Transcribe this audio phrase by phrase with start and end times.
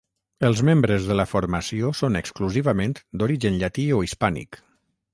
[0.47, 4.65] Els membres de la formació són exclusivament d'origen llatí o hispànic.